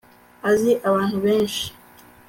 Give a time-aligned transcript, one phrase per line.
[0.49, 1.65] Azi abantu benshi